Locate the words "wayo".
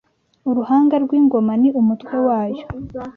2.27-2.65